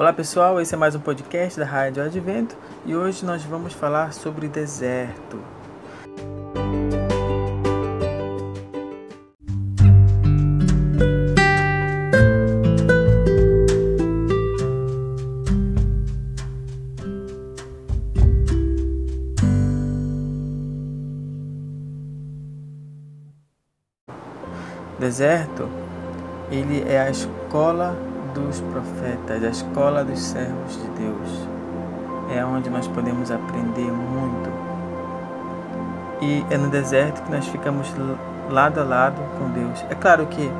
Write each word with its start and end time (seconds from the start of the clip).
Olá 0.00 0.14
pessoal, 0.14 0.58
esse 0.58 0.74
é 0.74 0.78
mais 0.78 0.94
um 0.94 0.98
podcast 0.98 1.60
da 1.60 1.66
Rádio 1.66 2.02
Advento 2.02 2.56
e 2.86 2.96
hoje 2.96 3.22
nós 3.22 3.42
vamos 3.42 3.74
falar 3.74 4.14
sobre 4.14 4.48
deserto. 4.48 5.38
Deserto, 24.98 25.68
ele 26.50 26.90
é 26.90 27.02
a 27.02 27.10
escola 27.10 28.09
dos 28.50 28.60
profetas, 28.60 29.44
a 29.44 29.48
escola 29.48 30.04
dos 30.04 30.20
servos 30.20 30.74
de 30.74 30.88
Deus. 31.00 31.48
É 32.34 32.44
onde 32.44 32.68
nós 32.68 32.86
podemos 32.88 33.30
aprender 33.30 33.90
muito. 33.90 34.50
E 36.20 36.44
é 36.50 36.58
no 36.58 36.68
deserto 36.68 37.22
que 37.22 37.30
nós 37.30 37.46
ficamos 37.46 37.92
lado 38.50 38.80
a 38.80 38.84
lado 38.84 39.20
com 39.38 39.48
Deus. 39.50 39.84
É 39.88 39.94
claro 39.94 40.26
que 40.26 40.50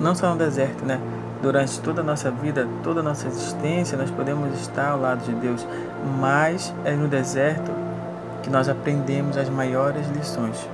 não 0.00 0.14
só 0.14 0.30
no 0.30 0.36
deserto, 0.36 0.84
né? 0.84 1.00
Durante 1.42 1.78
toda 1.80 2.00
a 2.00 2.04
nossa 2.04 2.30
vida, 2.30 2.66
toda 2.82 3.00
a 3.00 3.02
nossa 3.02 3.26
existência, 3.26 3.98
nós 3.98 4.10
podemos 4.10 4.58
estar 4.60 4.92
ao 4.92 5.00
lado 5.00 5.22
de 5.24 5.34
Deus, 5.34 5.66
mas 6.18 6.72
é 6.84 6.92
no 6.92 7.06
deserto 7.06 7.70
que 8.42 8.48
nós 8.48 8.68
aprendemos 8.68 9.36
as 9.36 9.48
maiores 9.48 10.06
lições. 10.08 10.68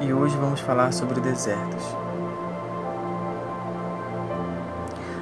E 0.00 0.12
hoje 0.12 0.36
vamos 0.36 0.60
falar 0.60 0.92
sobre 0.92 1.20
desertos. 1.20 2.07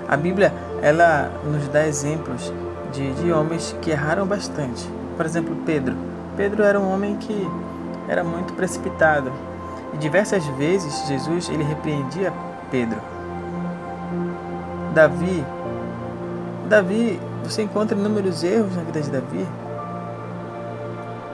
A 0.09 0.17
Bíblia 0.17 0.53
ela 0.83 1.31
nos 1.45 1.67
dá 1.69 1.87
exemplos 1.87 2.53
de, 2.93 3.13
de 3.15 3.33
homens 3.33 3.77
que 3.83 3.91
erraram 3.91 4.27
bastante. 4.27 4.89
Por 5.17 5.27
exemplo, 5.27 5.57
Pedro. 5.67 5.97
Pedro 6.37 6.63
era 6.63 6.79
um 6.79 6.93
homem 6.93 7.17
que 7.17 7.49
era 8.09 8.23
muito 8.23 8.53
precipitado. 8.55 9.33
E 9.93 9.97
diversas 9.97 10.45
vezes 10.59 11.07
Jesus 11.09 11.49
ele 11.49 11.65
repreendia 11.65 12.33
Pedro. 12.71 12.99
Davi. 14.95 15.45
Davi, 16.69 17.21
você 17.43 17.63
encontra 17.63 17.97
inúmeros 17.97 18.45
erros 18.45 18.75
na 18.77 18.83
vida 18.83 19.01
de 19.01 19.11
Davi. 19.11 19.47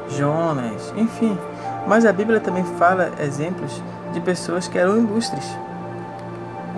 Jonas, 0.08 0.92
enfim. 0.96 1.38
Mas 1.86 2.04
a 2.04 2.12
Bíblia 2.12 2.40
também 2.40 2.64
fala 2.78 3.10
exemplos 3.20 3.82
de 4.12 4.20
pessoas 4.20 4.68
que 4.68 4.78
eram 4.78 4.98
ilustres 4.98 5.56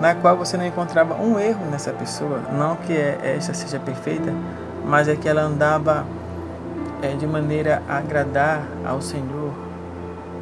na 0.05 0.13
qual 0.13 0.37
você 0.37 0.55
não 0.55 0.67
encontrava 0.67 1.15
um 1.15 1.39
erro 1.39 1.65
nessa 1.65 1.91
pessoa. 1.91 2.39
Não 2.51 2.75
que 2.75 2.93
esta 2.93 3.55
seja 3.55 3.79
perfeita, 3.79 4.31
mas 4.85 5.07
é 5.07 5.15
que 5.15 5.27
ela 5.27 5.41
andava 5.41 6.05
é, 7.01 7.07
de 7.15 7.25
maneira 7.25 7.81
a 7.89 7.97
agradar 7.97 8.61
ao 8.85 9.01
Senhor, 9.01 9.51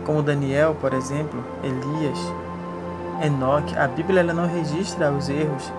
como 0.05 0.21
Daniel, 0.21 0.75
por 0.81 0.93
exemplo, 0.93 1.41
Elias, 1.63 2.19
Enoque. 3.23 3.73
A 3.77 3.87
Bíblia 3.87 4.19
ela 4.19 4.33
não 4.33 4.47
registra 4.47 5.09
os 5.13 5.29
erros 5.29 5.71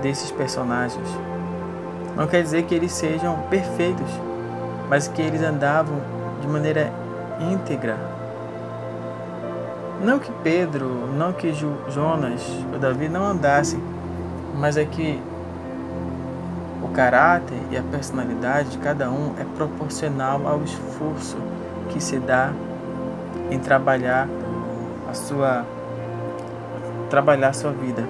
desses 0.00 0.30
personagens. 0.30 1.08
Não 2.16 2.28
quer 2.28 2.44
dizer 2.44 2.62
que 2.62 2.76
eles 2.76 2.92
sejam 2.92 3.40
perfeitos, 3.50 4.08
mas 4.88 5.08
que 5.08 5.20
eles 5.20 5.42
andavam 5.42 5.96
de 6.40 6.46
maneira 6.46 6.92
íntegra 7.40 7.96
não 10.02 10.18
que 10.18 10.32
Pedro, 10.42 11.06
não 11.16 11.32
que 11.32 11.52
Jonas 11.52 12.42
ou 12.72 12.78
Davi 12.78 13.08
não 13.08 13.22
andassem, 13.22 13.82
mas 14.56 14.76
é 14.76 14.84
que 14.84 15.20
o 16.82 16.88
caráter 16.88 17.58
e 17.70 17.76
a 17.76 17.82
personalidade 17.82 18.70
de 18.70 18.78
cada 18.78 19.10
um 19.10 19.34
é 19.38 19.44
proporcional 19.56 20.46
ao 20.46 20.62
esforço 20.62 21.36
que 21.90 22.02
se 22.02 22.18
dá 22.18 22.50
em 23.50 23.58
trabalhar 23.58 24.26
a 25.08 25.14
sua 25.14 25.66
trabalhar 27.10 27.48
a 27.48 27.52
sua 27.52 27.72
vida, 27.72 28.04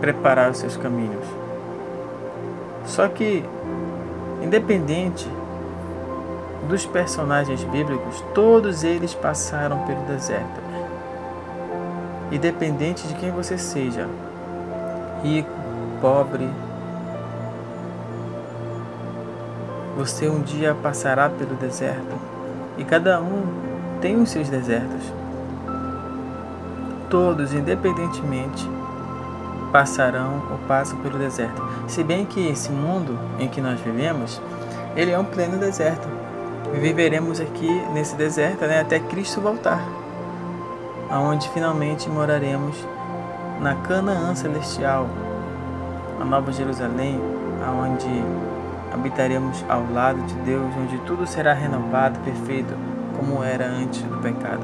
preparar 0.00 0.50
os 0.50 0.58
seus 0.58 0.76
caminhos. 0.76 1.24
Só 2.84 3.08
que 3.08 3.44
independente 4.42 5.28
dos 6.68 6.86
personagens 6.86 7.64
bíblicos, 7.64 8.22
todos 8.34 8.84
eles 8.84 9.14
passaram 9.14 9.78
pelo 9.86 10.02
deserto 10.02 10.69
independente 12.30 13.06
de 13.06 13.14
quem 13.14 13.30
você 13.30 13.58
seja, 13.58 14.08
rico, 15.22 15.50
pobre, 16.00 16.48
você 19.96 20.28
um 20.28 20.40
dia 20.40 20.74
passará 20.74 21.28
pelo 21.28 21.54
deserto 21.56 22.16
e 22.78 22.84
cada 22.84 23.20
um 23.20 23.42
tem 24.00 24.16
os 24.16 24.30
seus 24.30 24.48
desertos. 24.48 25.12
Todos, 27.10 27.52
independentemente, 27.52 28.66
passarão 29.72 30.42
ou 30.50 30.58
passam 30.66 30.98
pelo 31.00 31.18
deserto. 31.18 31.62
Se 31.88 32.04
bem 32.04 32.24
que 32.24 32.48
esse 32.48 32.70
mundo 32.70 33.18
em 33.38 33.48
que 33.48 33.60
nós 33.60 33.80
vivemos, 33.80 34.40
ele 34.96 35.10
é 35.10 35.18
um 35.18 35.24
pleno 35.24 35.58
deserto. 35.58 36.08
Viveremos 36.72 37.40
aqui 37.40 37.68
nesse 37.92 38.14
deserto 38.14 38.64
né, 38.64 38.80
até 38.80 39.00
Cristo 39.00 39.40
voltar 39.40 39.99
aonde 41.10 41.48
finalmente 41.50 42.08
moraremos 42.08 42.76
na 43.60 43.74
Canaã 43.74 44.34
celestial, 44.34 45.08
a 46.20 46.24
Nova 46.24 46.52
Jerusalém, 46.52 47.20
aonde 47.66 48.08
habitaremos 48.92 49.64
ao 49.68 49.84
lado 49.92 50.20
de 50.22 50.34
Deus, 50.36 50.72
onde 50.76 50.98
tudo 50.98 51.26
será 51.26 51.52
renovado, 51.52 52.18
perfeito, 52.20 52.74
como 53.16 53.42
era 53.42 53.66
antes 53.66 54.02
do 54.02 54.16
pecado. 54.18 54.62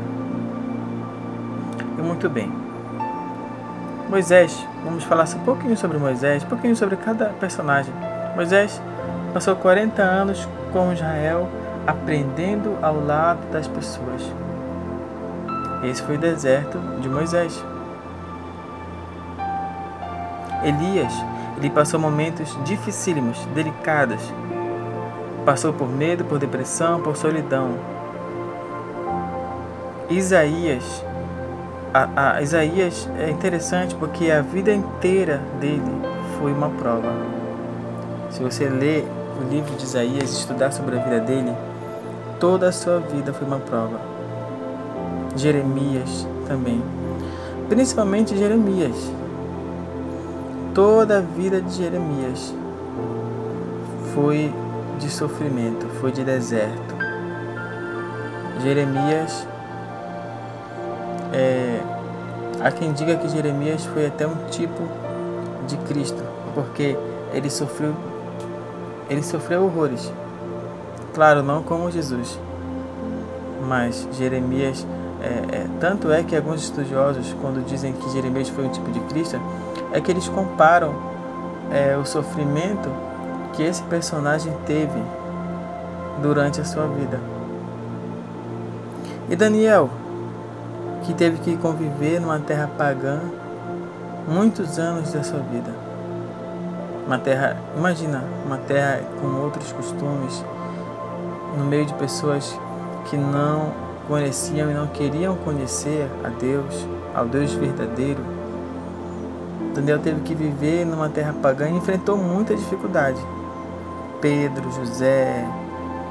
E 1.98 2.02
muito 2.02 2.28
bem. 2.28 2.50
Moisés, 4.08 4.66
vamos 4.84 5.04
falar 5.04 5.24
um 5.34 5.40
pouquinho 5.40 5.76
sobre 5.76 5.98
Moisés, 5.98 6.44
um 6.44 6.48
pouquinho 6.48 6.76
sobre 6.76 6.96
cada 6.96 7.26
personagem. 7.40 7.92
Moisés 8.34 8.80
passou 9.34 9.56
40 9.56 10.00
anos 10.00 10.48
com 10.72 10.92
Israel, 10.92 11.48
aprendendo 11.86 12.78
ao 12.82 13.04
lado 13.04 13.50
das 13.50 13.66
pessoas. 13.66 14.22
Esse 15.82 16.02
foi 16.02 16.16
o 16.16 16.18
deserto 16.18 16.78
de 17.00 17.08
Moisés. 17.08 17.62
Elias, 20.62 21.12
ele 21.58 21.70
passou 21.70 21.98
momentos 21.98 22.56
dificílimos, 22.64 23.38
delicados. 23.54 24.20
Passou 25.44 25.72
por 25.72 25.88
medo, 25.88 26.24
por 26.24 26.38
depressão, 26.38 27.00
por 27.00 27.16
solidão. 27.16 27.74
Isaías, 30.10 31.04
a, 31.92 32.36
a, 32.36 32.42
Isaías 32.42 33.08
é 33.18 33.30
interessante 33.30 33.94
porque 33.94 34.30
a 34.30 34.42
vida 34.42 34.72
inteira 34.72 35.40
dele 35.60 35.82
foi 36.38 36.52
uma 36.52 36.68
prova. 36.70 37.12
Se 38.30 38.42
você 38.42 38.68
ler 38.68 39.06
o 39.40 39.48
livro 39.48 39.74
de 39.76 39.84
Isaías, 39.84 40.30
estudar 40.30 40.72
sobre 40.72 40.98
a 40.98 41.02
vida 41.02 41.20
dele, 41.20 41.52
toda 42.38 42.68
a 42.68 42.72
sua 42.72 42.98
vida 43.00 43.32
foi 43.32 43.46
uma 43.46 43.58
prova. 43.58 44.15
Jeremias 45.42 46.26
também. 46.46 46.82
Principalmente 47.68 48.36
Jeremias. 48.36 48.96
Toda 50.74 51.18
a 51.18 51.20
vida 51.20 51.60
de 51.60 51.72
Jeremias 51.72 52.54
foi 54.14 54.52
de 54.98 55.10
sofrimento, 55.10 55.86
foi 56.00 56.12
de 56.12 56.24
deserto. 56.24 56.94
Jeremias, 58.62 59.46
é, 61.32 61.80
há 62.60 62.70
quem 62.70 62.92
diga 62.92 63.16
que 63.16 63.28
Jeremias 63.28 63.84
foi 63.86 64.06
até 64.06 64.26
um 64.26 64.36
tipo 64.50 64.82
de 65.66 65.76
Cristo, 65.78 66.22
porque 66.54 66.96
ele 67.32 67.50
sofreu, 67.50 67.94
ele 69.10 69.22
sofreu 69.22 69.64
horrores. 69.64 70.12
Claro, 71.14 71.42
não 71.42 71.62
como 71.62 71.90
Jesus, 71.90 72.38
mas 73.66 74.08
Jeremias 74.12 74.86
é, 75.26 75.56
é, 75.56 75.66
tanto 75.80 76.12
é 76.12 76.22
que 76.22 76.36
alguns 76.36 76.62
estudiosos, 76.62 77.34
quando 77.40 77.64
dizem 77.66 77.92
que 77.92 78.08
Jeremias 78.10 78.48
foi 78.48 78.64
um 78.64 78.68
tipo 78.68 78.90
de 78.92 79.00
Cristo, 79.00 79.40
é 79.92 80.00
que 80.00 80.10
eles 80.10 80.28
comparam 80.28 80.94
é, 81.72 81.96
o 81.96 82.04
sofrimento 82.04 82.88
que 83.52 83.62
esse 83.62 83.82
personagem 83.84 84.52
teve 84.64 85.02
durante 86.22 86.60
a 86.60 86.64
sua 86.64 86.86
vida. 86.86 87.18
E 89.28 89.34
Daniel, 89.34 89.90
que 91.04 91.12
teve 91.12 91.38
que 91.38 91.56
conviver 91.56 92.20
numa 92.20 92.38
terra 92.38 92.70
pagã 92.78 93.20
muitos 94.28 94.78
anos 94.78 95.12
da 95.12 95.24
sua 95.24 95.40
vida. 95.40 95.70
Uma 97.04 97.18
terra, 97.18 97.56
imagina, 97.76 98.22
uma 98.44 98.58
terra 98.58 99.00
com 99.20 99.26
outros 99.42 99.72
costumes, 99.72 100.44
no 101.56 101.64
meio 101.64 101.86
de 101.86 101.94
pessoas 101.94 102.56
que 103.06 103.16
não 103.16 103.85
conheciam 104.06 104.70
e 104.70 104.74
não 104.74 104.86
queriam 104.86 105.36
conhecer 105.36 106.08
a 106.24 106.28
Deus, 106.28 106.86
ao 107.14 107.26
Deus 107.26 107.52
verdadeiro. 107.52 108.20
Daniel 109.74 109.98
teve 109.98 110.20
que 110.22 110.34
viver 110.34 110.86
numa 110.86 111.08
terra 111.08 111.34
pagã 111.34 111.68
e 111.68 111.76
enfrentou 111.76 112.16
muita 112.16 112.54
dificuldade. 112.54 113.20
Pedro, 114.20 114.70
José, 114.72 115.46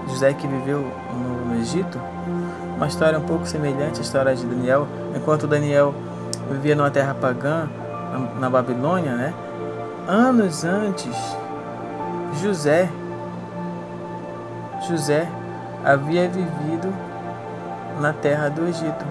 José 0.07 0.33
que 0.33 0.47
viveu 0.47 0.85
no, 1.47 1.55
Egito, 1.59 1.99
uma 2.75 2.87
história 2.87 3.17
um 3.17 3.23
pouco 3.23 3.47
semelhante 3.47 3.99
à 3.99 4.03
história 4.03 4.35
de 4.35 4.45
Daniel. 4.45 4.87
Enquanto 5.15 5.47
Daniel 5.47 5.95
vivia 6.51 6.75
numa 6.75 6.91
terra 6.91 7.15
pagã, 7.15 7.67
na 8.39 8.49
Babilônia, 8.49 9.13
né? 9.15 9.33
Anos 10.07 10.63
antes, 10.63 11.15
José, 12.41 12.89
José 14.87 15.27
havia 15.83 16.27
vivido 16.29 16.93
na 17.99 18.13
terra 18.13 18.49
do 18.49 18.67
Egito. 18.67 19.05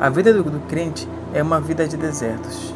A 0.00 0.08
vida 0.08 0.32
do, 0.32 0.42
do 0.42 0.60
crente 0.66 1.08
é 1.34 1.42
uma 1.42 1.60
vida 1.60 1.86
de 1.86 1.96
desertos, 1.96 2.74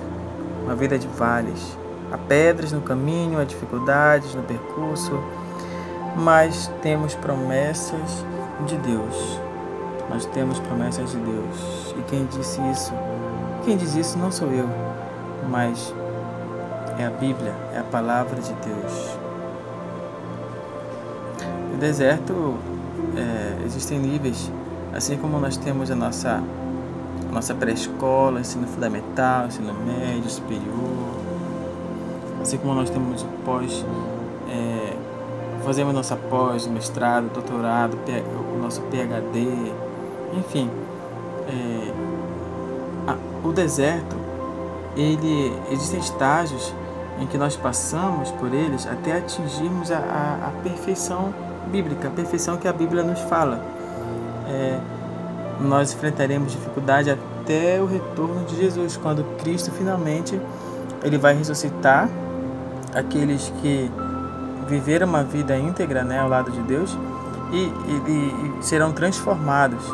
uma 0.65 0.75
vida 0.75 0.99
de 0.99 1.07
vales. 1.09 1.77
Há 2.13 2.19
pedras 2.19 2.71
no 2.71 2.81
caminho, 2.81 3.41
há 3.41 3.45
dificuldades 3.45 4.35
no 4.35 4.43
percurso, 4.43 5.21
mas 6.17 6.71
temos 6.83 7.15
promessas 7.15 8.25
de 8.67 8.77
Deus. 8.77 9.41
Nós 10.09 10.27
temos 10.27 10.61
promessas 10.61 11.11
de 11.11 11.17
Deus. 11.17 11.95
E 11.99 12.03
quem 12.03 12.27
disse 12.27 12.61
isso? 12.71 12.93
Quem 13.65 13.77
diz 13.77 13.95
isso 13.97 14.19
não 14.19 14.31
sou 14.31 14.53
eu, 14.53 14.69
mas 15.49 15.93
é 16.99 17.07
a 17.07 17.11
Bíblia, 17.11 17.53
é 17.75 17.79
a 17.79 17.85
palavra 17.85 18.41
de 18.41 18.53
Deus. 18.53 19.19
No 21.73 21.79
deserto 21.79 22.55
é, 23.17 23.44
existem 23.65 23.99
níveis, 23.99 24.51
assim 24.93 25.17
como 25.17 25.39
nós 25.39 25.57
temos 25.57 25.91
a 25.91 25.97
nossa, 25.97 26.43
nossa 27.33 27.55
pré-escola, 27.55 28.41
ensino 28.41 28.67
fundamental, 28.67 29.47
ensino 29.47 29.75
médio, 29.75 30.29
superior, 30.29 31.21
assim 32.41 32.59
como 32.59 32.75
nós 32.75 32.91
temos 32.91 33.23
o 33.23 33.27
pós, 33.45 33.85
é, 34.49 34.97
fazemos 35.65 35.95
nossa 35.95 36.17
pós, 36.17 36.67
mestrado, 36.67 37.33
doutorado, 37.33 37.99
o 38.55 38.63
nosso 38.63 38.83
PhD, 38.83 39.49
enfim, 40.37 40.71
é, 41.49 41.93
a, 43.07 43.17
o 43.47 43.53
deserto, 43.53 44.17
ele 44.97 45.53
existem 45.71 45.99
estágios 45.99 46.73
em 47.21 47.27
que 47.27 47.39
nós 47.39 47.57
passamos 47.57 48.31
por 48.33 48.53
eles 48.53 48.87
até 48.87 49.19
atingirmos 49.19 49.91
a, 49.91 49.99
a, 49.99 50.49
a 50.49 50.51
perfeição 50.63 51.33
bíblica, 51.65 52.09
a 52.09 52.11
perfeição 52.11 52.57
que 52.57 52.69
a 52.69 52.73
Bíblia 52.73 53.03
nos 53.03 53.21
fala. 53.21 53.61
É, 54.49 54.79
nós 55.61 55.93
enfrentaremos 55.93 56.53
dificuldade 56.53 57.11
até 57.11 57.81
o 57.81 57.87
retorno 57.87 58.45
de 58.45 58.57
Jesus, 58.57 58.97
quando 58.97 59.25
Cristo 59.39 59.71
finalmente 59.71 60.41
ele 61.03 61.19
vai 61.19 61.35
ressuscitar 61.35 62.09
aqueles 62.95 63.53
que 63.61 63.91
viveram 64.69 65.07
uma 65.07 65.23
vida 65.23 65.57
íntegra 65.57 66.03
né, 66.03 66.19
ao 66.19 66.29
lado 66.29 66.51
de 66.51 66.61
Deus 66.63 66.97
e, 67.53 67.57
e, 67.57 68.59
e 68.59 68.65
serão 68.65 68.93
transformados. 68.93 69.85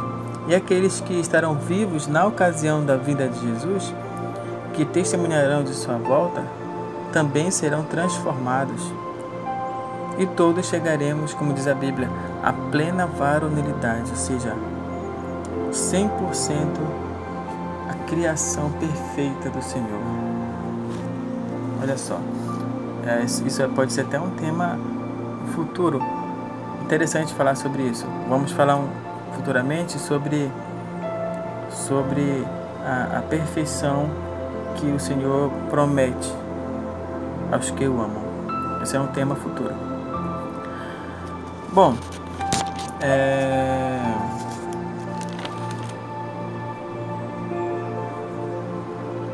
E 0.49 0.55
aqueles 0.55 1.01
que 1.01 1.15
estarão 1.15 1.55
vivos 1.55 2.07
na 2.07 2.27
ocasião 2.27 2.85
da 2.85 2.97
vida 2.97 3.29
de 3.29 3.41
Jesus, 3.41 3.95
que 4.73 4.85
testemunharão 4.85 5.63
de 5.63 5.75
sua 5.75 5.97
volta, 5.97 6.43
também 7.13 7.51
serão 7.51 7.83
transformados. 7.85 8.93
E 10.21 10.27
todos 10.27 10.67
chegaremos, 10.67 11.33
como 11.33 11.55
diz 11.55 11.67
a 11.67 11.75
Bíblia, 11.75 12.07
à 12.43 12.53
plena 12.53 13.07
varonilidade, 13.07 14.11
ou 14.11 14.17
seja, 14.17 14.55
100% 15.73 16.05
a 17.89 17.95
criação 18.07 18.71
perfeita 18.73 19.49
do 19.49 19.63
Senhor. 19.63 19.99
Olha 21.81 21.97
só, 21.97 22.21
é, 23.07 23.25
isso 23.25 23.67
pode 23.75 23.95
ser 23.95 24.03
até 24.03 24.21
um 24.21 24.29
tema 24.33 24.79
futuro. 25.55 26.03
Interessante 26.83 27.33
falar 27.33 27.55
sobre 27.55 27.85
isso. 27.85 28.07
Vamos 28.29 28.53
falar 28.53 28.77
um, 28.77 28.89
futuramente 29.33 29.99
sobre, 29.99 30.53
sobre 31.71 32.45
a, 32.85 33.21
a 33.21 33.23
perfeição 33.23 34.11
que 34.75 34.85
o 34.85 35.01
Senhor 35.01 35.51
promete 35.71 36.31
aos 37.51 37.71
que 37.71 37.89
o 37.89 38.03
amam. 38.03 38.23
Esse 38.83 38.99
é 38.99 39.01
um 39.01 39.07
tema 39.07 39.35
futuro. 39.35 39.90
Bom, 41.73 41.95
é... 43.01 44.01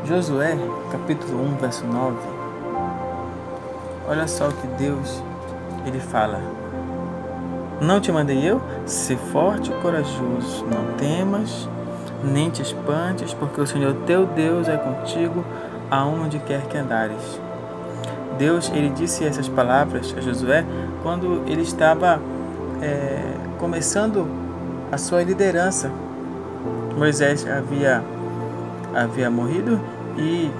Josué, 0.05 0.55
capítulo 0.91 1.43
1, 1.43 1.55
verso 1.55 1.83
9. 1.87 2.15
Olha 4.07 4.27
só 4.27 4.49
o 4.49 4.53
que 4.53 4.67
Deus 4.67 5.23
ele 5.87 5.99
fala. 5.99 6.39
Não 7.81 7.99
te 7.99 8.11
mandei 8.11 8.47
eu? 8.47 8.61
Ser 8.85 9.17
forte 9.17 9.71
e 9.71 9.81
corajoso, 9.81 10.63
não 10.65 10.95
temas, 10.95 11.67
nem 12.23 12.51
te 12.51 12.61
espantes, 12.61 13.33
porque 13.33 13.59
o 13.59 13.65
Senhor 13.65 13.95
teu 14.05 14.27
Deus 14.27 14.67
é 14.67 14.77
contigo 14.77 15.43
aonde 15.89 16.37
quer 16.37 16.67
que 16.67 16.77
andares. 16.77 17.46
Deus 18.37 18.71
ele 18.73 18.89
disse 18.89 19.25
essas 19.25 19.47
palavras 19.47 20.13
a 20.17 20.21
Josué 20.21 20.65
quando 21.03 21.43
ele 21.47 21.61
estava 21.61 22.21
é, 22.81 23.33
começando 23.57 24.27
a 24.91 24.97
sua 24.97 25.23
liderança. 25.23 25.91
Moisés 26.95 27.45
havia 27.47 28.03
havia 28.95 29.29
morrido 29.29 29.79
e, 30.17 30.51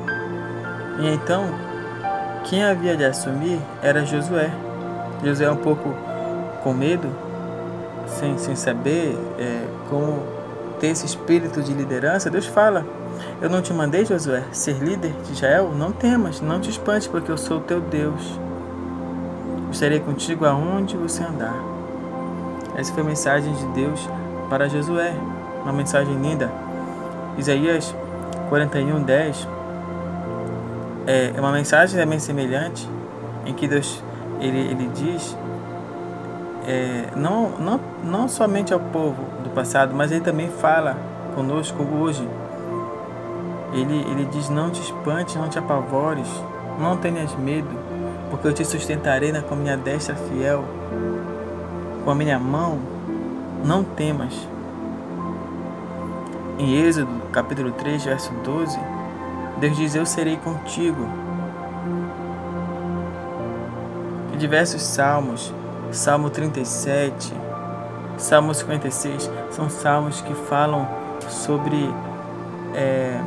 e 0.99 1.07
então 1.07 1.45
quem 2.43 2.63
havia 2.63 2.95
de 2.95 3.03
assumir 3.03 3.59
era 3.81 4.05
Josué. 4.05 4.51
Josué 5.23 5.49
um 5.49 5.57
pouco 5.57 5.93
com 6.63 6.73
medo, 6.73 7.09
sem, 8.07 8.37
sem 8.37 8.55
saber 8.55 9.17
é, 9.39 9.61
como 9.89 10.21
ter 10.79 10.87
esse 10.87 11.05
espírito 11.05 11.61
de 11.61 11.73
liderança, 11.73 12.29
Deus 12.29 12.45
fala: 12.45 12.85
Eu 13.41 13.49
não 13.49 13.61
te 13.61 13.73
mandei, 13.73 14.05
Josué, 14.05 14.43
ser 14.51 14.73
líder 14.73 15.11
de 15.23 15.33
Israel? 15.33 15.71
Não 15.75 15.91
temas, 15.91 16.41
não 16.41 16.59
te 16.59 16.69
espantes, 16.69 17.07
porque 17.07 17.31
eu 17.31 17.37
sou 17.37 17.57
o 17.57 17.61
teu 17.61 17.79
Deus. 17.79 18.39
Estarei 19.71 19.99
contigo 19.99 20.45
aonde 20.45 20.97
você 20.97 21.23
andar. 21.23 21.55
Essa 22.75 22.93
foi 22.93 23.03
a 23.03 23.05
mensagem 23.05 23.53
de 23.53 23.65
Deus 23.67 24.09
para 24.49 24.69
Josué, 24.69 25.13
uma 25.63 25.73
mensagem 25.73 26.15
linda. 26.15 26.51
Isaías 27.37 27.93
41, 28.49 29.03
10 29.03 29.47
é 31.05 31.39
uma 31.39 31.51
mensagem 31.51 31.99
também 31.99 32.19
semelhante, 32.19 32.87
em 33.45 33.53
que 33.53 33.67
Deus 33.67 34.03
ele, 34.39 34.59
ele 34.59 34.89
diz 34.93 35.37
é, 36.67 37.05
não, 37.15 37.51
não, 37.57 37.79
não 38.03 38.27
somente 38.27 38.73
ao 38.73 38.79
povo 38.79 39.23
do 39.41 39.49
passado, 39.51 39.95
mas 39.95 40.11
ele 40.11 40.21
também 40.21 40.49
fala 40.49 40.97
conosco 41.33 41.81
hoje. 41.81 42.27
Ele, 43.73 44.05
ele 44.11 44.25
diz: 44.25 44.49
Não 44.49 44.69
te 44.69 44.81
espantes, 44.81 45.35
não 45.35 45.49
te 45.49 45.59
apavores, 45.59 46.27
não 46.79 46.97
tenhas 46.97 47.35
medo, 47.35 47.69
porque 48.29 48.47
eu 48.47 48.53
te 48.53 48.63
sustentarei 48.65 49.31
com 49.41 49.53
a 49.53 49.57
minha 49.57 49.77
destra 49.77 50.15
fiel, 50.15 50.63
com 52.03 52.11
a 52.11 52.15
minha 52.15 52.39
mão, 52.39 52.79
não 53.63 53.83
temas. 53.83 54.47
Em 56.59 56.75
Êxodo 56.75 57.21
capítulo 57.31 57.71
3, 57.71 58.05
verso 58.05 58.31
12, 58.43 58.79
Deus 59.59 59.75
diz: 59.75 59.95
Eu 59.95 60.05
serei 60.05 60.37
contigo. 60.37 61.07
Em 64.33 64.37
diversos 64.37 64.81
salmos, 64.81 65.53
Salmo 65.91 66.29
37, 66.29 67.33
Salmo 68.17 68.53
56 68.53 69.29
são 69.51 69.69
salmos 69.69 70.21
que 70.21 70.33
falam 70.33 70.87
sobre 71.29 71.89
é, 72.75 73.19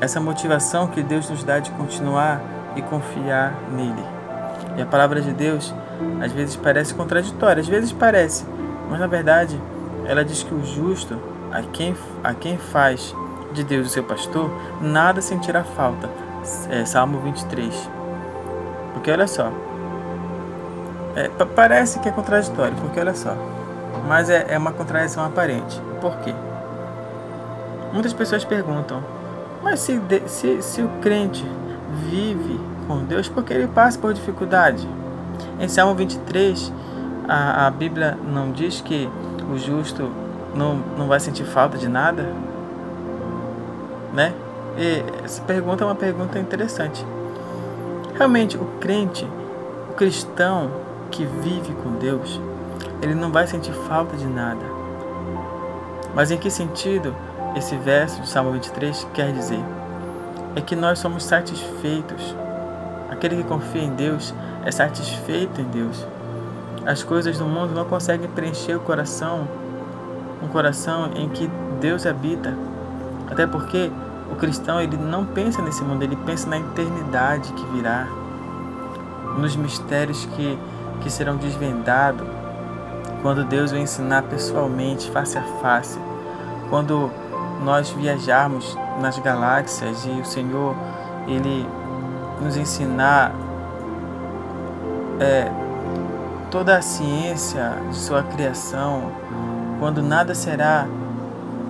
essa 0.00 0.20
motivação 0.20 0.86
que 0.86 1.02
Deus 1.02 1.28
nos 1.30 1.44
dá 1.44 1.58
de 1.58 1.70
continuar 1.72 2.40
e 2.76 2.82
confiar 2.82 3.54
nele. 3.70 4.04
E 4.76 4.82
a 4.82 4.86
palavra 4.86 5.20
de 5.20 5.32
Deus 5.32 5.74
às 6.20 6.32
vezes 6.32 6.56
parece 6.56 6.94
contraditória, 6.94 7.60
às 7.60 7.68
vezes 7.68 7.92
parece, 7.92 8.44
mas 8.90 8.98
na 8.98 9.06
verdade 9.06 9.60
ela 10.06 10.24
diz 10.24 10.42
que 10.42 10.54
o 10.54 10.64
justo, 10.64 11.18
a 11.52 11.62
quem, 11.62 11.96
a 12.22 12.34
quem 12.34 12.58
faz 12.58 13.14
de 13.52 13.62
Deus 13.62 13.86
o 13.86 13.90
seu 13.90 14.02
pastor, 14.02 14.50
nada 14.80 15.22
sentirá 15.22 15.62
falta. 15.62 16.10
É, 16.68 16.84
Salmo 16.84 17.20
23. 17.20 17.88
Porque 18.92 19.10
olha 19.10 19.26
só, 19.26 19.50
é, 21.16 21.28
parece 21.54 22.00
que 22.00 22.08
é 22.08 22.12
contraditório, 22.12 22.74
porque 22.76 23.00
olha 23.00 23.14
só. 23.14 23.34
Mas 24.06 24.28
é, 24.28 24.46
é 24.50 24.58
uma 24.58 24.72
contradição 24.72 25.24
aparente. 25.24 25.80
Por 26.00 26.16
quê? 26.18 26.34
Muitas 27.92 28.12
pessoas 28.12 28.44
perguntam, 28.44 29.02
mas 29.64 29.80
se, 29.80 29.98
se, 30.26 30.62
se 30.62 30.82
o 30.82 30.88
crente 31.00 31.44
vive 32.10 32.60
com 32.86 32.98
Deus, 32.98 33.28
por 33.28 33.42
que 33.42 33.54
ele 33.54 33.66
passa 33.66 33.98
por 33.98 34.12
dificuldade? 34.12 34.86
Em 35.58 35.66
Salmo 35.66 35.94
23, 35.94 36.70
a, 37.26 37.66
a 37.66 37.70
Bíblia 37.70 38.18
não 38.30 38.52
diz 38.52 38.82
que 38.82 39.08
o 39.50 39.56
justo 39.56 40.10
não, 40.54 40.76
não 40.98 41.08
vai 41.08 41.18
sentir 41.18 41.44
falta 41.44 41.78
de 41.78 41.88
nada? 41.88 42.30
Né? 44.12 44.34
E 44.76 45.02
essa 45.24 45.40
pergunta 45.42 45.82
é 45.82 45.86
uma 45.86 45.94
pergunta 45.94 46.38
interessante. 46.38 47.04
Realmente, 48.14 48.58
o 48.58 48.66
crente, 48.80 49.26
o 49.90 49.94
cristão 49.94 50.70
que 51.10 51.24
vive 51.24 51.72
com 51.82 51.92
Deus, 51.92 52.38
ele 53.00 53.14
não 53.14 53.32
vai 53.32 53.46
sentir 53.46 53.72
falta 53.72 54.14
de 54.14 54.26
nada. 54.26 54.64
Mas 56.14 56.30
em 56.30 56.36
que 56.36 56.50
sentido 56.50 57.14
esse 57.56 57.76
verso 57.76 58.20
de 58.20 58.28
Salmo 58.28 58.52
23 58.52 59.06
quer 59.14 59.32
dizer? 59.32 59.62
É 60.56 60.60
que 60.60 60.74
nós 60.74 60.98
somos 60.98 61.24
satisfeitos. 61.24 62.34
Aquele 63.10 63.36
que 63.36 63.44
confia 63.44 63.82
em 63.82 63.94
Deus 63.94 64.34
é 64.64 64.70
satisfeito 64.70 65.60
em 65.60 65.64
Deus. 65.64 66.06
As 66.86 67.02
coisas 67.02 67.38
do 67.38 67.44
mundo 67.44 67.74
não 67.74 67.84
conseguem 67.84 68.28
preencher 68.28 68.74
o 68.74 68.80
coração, 68.80 69.48
um 70.42 70.48
coração 70.48 71.10
em 71.14 71.28
que 71.28 71.50
Deus 71.80 72.06
habita. 72.06 72.56
Até 73.30 73.46
porque 73.46 73.90
o 74.30 74.36
cristão 74.36 74.80
ele 74.80 74.96
não 74.96 75.24
pensa 75.24 75.62
nesse 75.62 75.82
mundo, 75.82 76.02
ele 76.02 76.16
pensa 76.16 76.48
na 76.48 76.58
eternidade 76.58 77.52
que 77.52 77.64
virá, 77.66 78.06
nos 79.38 79.56
mistérios 79.56 80.26
que, 80.36 80.58
que 81.00 81.10
serão 81.10 81.36
desvendados 81.36 82.26
quando 83.22 83.42
Deus 83.44 83.70
vai 83.70 83.80
ensinar 83.80 84.22
pessoalmente, 84.24 85.10
face 85.10 85.38
a 85.38 85.42
face, 85.62 85.98
quando 86.68 87.10
nós 87.64 87.90
viajarmos 87.90 88.76
nas 89.00 89.18
galáxias 89.18 90.04
e 90.04 90.20
o 90.20 90.24
Senhor 90.24 90.76
ele 91.26 91.66
nos 92.40 92.56
ensinar 92.56 93.32
é, 95.18 95.50
toda 96.50 96.76
a 96.76 96.82
ciência 96.82 97.72
de 97.88 97.96
sua 97.96 98.22
criação, 98.22 99.10
quando 99.80 100.02
nada 100.02 100.34
será 100.34 100.86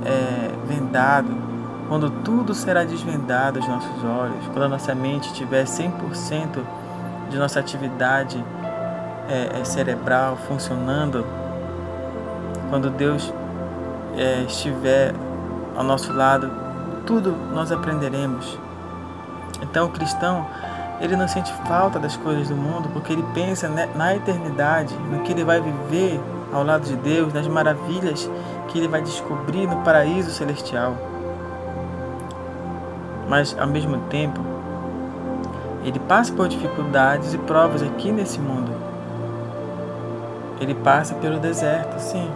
é, 0.04 0.50
vendado, 0.66 1.34
quando 1.88 2.10
tudo 2.10 2.54
será 2.54 2.84
desvendado 2.84 3.58
aos 3.58 3.68
nossos 3.68 4.04
olhos, 4.04 4.44
quando 4.48 4.64
a 4.64 4.68
nossa 4.68 4.94
mente 4.94 5.32
tiver 5.32 5.64
100% 5.64 6.60
de 7.30 7.38
nossa 7.38 7.60
atividade 7.60 8.42
é, 9.28 9.60
é, 9.60 9.64
cerebral 9.64 10.36
funcionando 10.46 11.24
quando 12.68 12.90
Deus 12.90 13.32
é, 14.16 14.42
estiver 14.42 15.14
ao 15.76 15.84
nosso 15.84 16.12
lado, 16.12 16.50
tudo 17.06 17.34
nós 17.52 17.70
aprenderemos. 17.72 18.58
Então, 19.62 19.86
o 19.86 19.90
cristão, 19.90 20.46
ele 21.00 21.16
não 21.16 21.28
sente 21.28 21.52
falta 21.66 21.98
das 21.98 22.16
coisas 22.16 22.48
do 22.48 22.56
mundo 22.56 22.88
porque 22.92 23.12
ele 23.12 23.24
pensa 23.34 23.68
na 23.94 24.14
eternidade, 24.14 24.94
no 25.10 25.20
que 25.20 25.32
ele 25.32 25.44
vai 25.44 25.60
viver 25.60 26.20
ao 26.52 26.64
lado 26.64 26.84
de 26.84 26.96
Deus, 26.96 27.32
nas 27.32 27.48
maravilhas 27.48 28.30
que 28.68 28.78
ele 28.78 28.88
vai 28.88 29.02
descobrir 29.02 29.66
no 29.66 29.76
paraíso 29.82 30.30
celestial. 30.30 30.96
Mas, 33.28 33.56
ao 33.58 33.66
mesmo 33.66 33.98
tempo, 34.08 34.40
ele 35.84 35.98
passa 35.98 36.32
por 36.32 36.48
dificuldades 36.48 37.34
e 37.34 37.38
provas 37.38 37.82
aqui 37.82 38.12
nesse 38.12 38.38
mundo. 38.38 38.72
Ele 40.60 40.74
passa 40.74 41.14
pelo 41.16 41.38
deserto, 41.38 41.98
sim. 41.98 42.30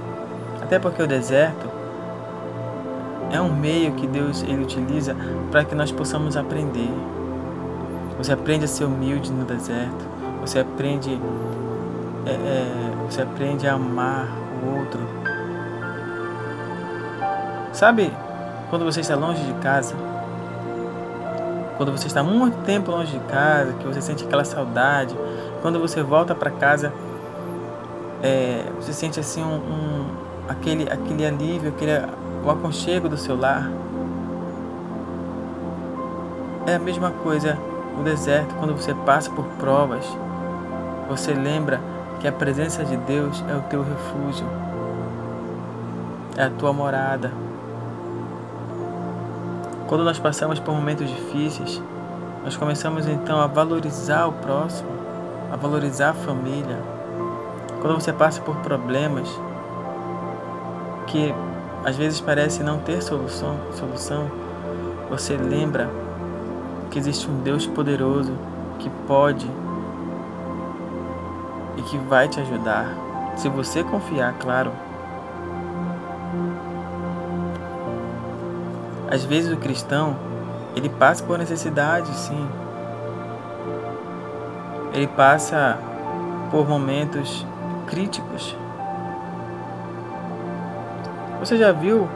Até 0.61 0.79
porque 0.79 1.03
o 1.03 1.07
deserto 1.07 1.78
é 3.31 3.41
um 3.41 3.55
meio 3.55 3.93
que 3.93 4.07
Deus 4.07 4.43
ele 4.43 4.63
utiliza 4.63 5.15
para 5.51 5.65
que 5.65 5.75
nós 5.75 5.93
possamos 5.93 6.37
aprender. 6.37 6.91
Você 8.17 8.33
aprende 8.33 8.65
a 8.65 8.69
ser 8.69 8.85
humilde 8.85 9.31
no 9.31 9.45
deserto. 9.45 10.07
Você 10.41 10.59
aprende, 10.59 11.21
é, 12.27 12.31
é, 12.31 12.93
você 13.09 13.23
aprende 13.23 13.67
a 13.67 13.75
amar 13.75 14.29
o 14.63 14.79
outro. 14.79 15.01
Sabe 17.73 18.13
quando 18.71 18.85
você 18.85 19.01
está 19.01 19.15
longe 19.15 19.43
de 19.43 19.53
casa? 19.61 19.95
Quando 21.77 21.93
você 21.93 22.09
está 22.09 22.25
muito 22.25 22.57
tempo 22.65 22.91
longe 22.91 23.13
de 23.13 23.25
casa, 23.27 23.73
que 23.75 23.87
você 23.87 24.01
sente 24.01 24.25
aquela 24.25 24.45
saudade. 24.45 25.15
Quando 25.63 25.79
você 25.79 26.03
volta 26.03 26.35
para 26.35 26.51
casa, 26.51 26.93
é, 28.23 28.65
você 28.81 28.93
sente 28.93 29.21
assim 29.21 29.43
um, 29.43 29.55
um 29.55 30.07
aquele, 30.49 30.91
aquele 30.91 31.25
alívio, 31.25 31.71
aquele, 31.71 31.93
o 32.49 32.51
aconchego 32.51 33.09
do 33.09 33.17
seu 33.17 33.39
lar. 33.39 33.71
É 36.67 36.75
a 36.77 36.79
mesma 36.79 37.11
coisa 37.11 37.59
no 37.97 38.03
deserto, 38.03 38.55
quando 38.55 38.75
você 38.75 38.95
passa 38.95 39.31
por 39.31 39.45
provas, 39.59 40.05
você 41.09 41.33
lembra 41.33 41.81
que 42.21 42.27
a 42.27 42.33
presença 42.33 42.85
de 42.85 42.97
Deus 42.97 43.45
é 43.49 43.55
o 43.55 43.63
teu 43.63 43.83
refúgio, 43.83 44.47
é 46.37 46.45
a 46.45 46.51
tua 46.51 46.73
morada. 46.73 47.33
Quando 49.87 50.05
nós 50.05 50.19
passamos 50.19 50.59
por 50.59 50.75
momentos 50.75 51.09
difíceis, 51.09 51.83
nós 52.45 52.57
começamos 52.57 53.07
então 53.07 53.41
a 53.41 53.47
valorizar 53.47 54.27
o 54.27 54.33
próximo, 54.33 54.91
a 55.53 55.57
valorizar 55.57 56.11
a 56.11 56.15
família. 56.15 56.79
Quando 57.81 57.95
você 57.95 58.13
passa 58.13 58.41
por 58.41 58.57
problemas, 58.57 59.29
que 61.07 61.35
às 61.85 61.97
vezes 61.97 62.21
parece 62.21 62.63
não 62.63 62.79
ter 62.79 63.03
solução, 63.03 63.57
solução, 63.73 64.31
você 65.09 65.37
lembra 65.37 65.89
que 66.91 66.99
existe 66.99 67.29
um 67.31 67.41
Deus 67.41 67.67
poderoso 67.67 68.33
que 68.79 68.91
pode 69.07 69.51
e 71.77 71.83
que 71.83 71.97
vai 71.99 72.29
te 72.29 72.41
ajudar, 72.41 72.95
se 73.37 73.49
você 73.49 73.85
confiar, 73.85 74.35
claro. 74.35 74.73
Às 79.11 79.25
vezes 79.25 79.53
o 79.53 79.57
cristão, 79.57 80.17
ele 80.77 80.89
passa 80.89 81.25
por 81.25 81.39
necessidade, 81.39 82.13
sim. 82.15 82.49
Ele 84.93 85.07
passa 85.07 85.79
por 86.51 86.69
momentos 86.69 87.47
críticos. 87.87 88.55
Você 91.49 91.57
já 91.57 91.73
viu 91.73 92.07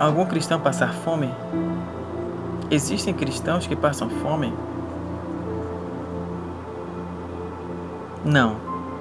algum 0.00 0.26
cristão 0.26 0.58
passar 0.58 0.92
fome? 0.92 1.32
Existem 2.68 3.14
cristãos 3.14 3.64
que 3.64 3.76
passam 3.76 4.10
fome? 4.10 4.52
Não, 8.24 8.56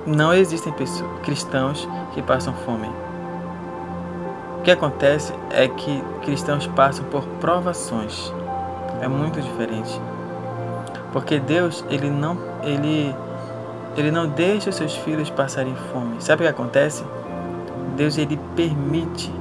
não 0.06 0.32
existem 0.32 0.72
pessoas, 0.74 1.10
cristãos 1.24 1.90
que 2.14 2.22
passam 2.22 2.54
fome. 2.54 2.92
O 4.60 4.62
que 4.62 4.70
acontece 4.70 5.34
é 5.50 5.68
que 5.68 6.04
cristãos 6.22 6.68
passam 6.68 7.04
por 7.06 7.26
provações. 7.42 8.32
É 9.02 9.08
muito 9.08 9.42
diferente. 9.42 10.00
Porque 11.12 11.40
Deus, 11.40 11.84
ele 11.90 12.12
não, 12.12 12.38
ele, 12.62 13.16
ele 13.98 14.12
não 14.12 14.28
deixa 14.28 14.70
os 14.70 14.76
seus 14.76 14.96
filhos 14.96 15.32
passarem 15.32 15.76
fome. 15.92 16.18
Sabe 16.22 16.44
o 16.44 16.46
que 16.46 16.52
acontece? 16.52 17.04
Deus 17.98 18.16
ele 18.20 18.40
permite 18.56 19.39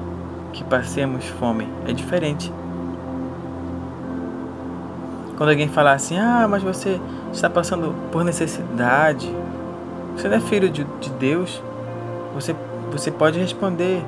que 0.58 0.64
passemos 0.64 1.24
fome. 1.24 1.68
É 1.86 1.92
diferente. 1.92 2.52
Quando 5.36 5.50
alguém 5.50 5.68
fala 5.68 5.92
assim, 5.92 6.18
ah, 6.18 6.48
mas 6.50 6.64
você 6.64 7.00
está 7.32 7.48
passando 7.48 7.94
por 8.10 8.24
necessidade, 8.24 9.32
você 10.16 10.26
não 10.26 10.36
é 10.36 10.40
filho 10.40 10.68
de, 10.68 10.82
de 11.00 11.10
Deus, 11.10 11.62
você, 12.34 12.56
você 12.90 13.08
pode 13.08 13.38
responder, 13.38 14.04